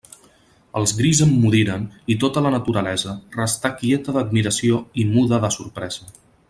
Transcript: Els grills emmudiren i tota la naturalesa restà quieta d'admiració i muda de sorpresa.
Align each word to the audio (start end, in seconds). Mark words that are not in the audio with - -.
Els 0.79 0.93
grills 1.01 1.19
emmudiren 1.25 1.85
i 2.13 2.17
tota 2.25 2.43
la 2.47 2.53
naturalesa 2.57 3.15
restà 3.39 3.71
quieta 3.83 4.19
d'admiració 4.19 4.85
i 5.05 5.11
muda 5.15 5.45
de 5.47 5.57
sorpresa. 5.59 6.15